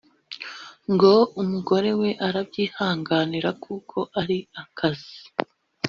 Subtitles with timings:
[0.93, 5.17] ngo umugore we arabyihanganira kuko ari akazi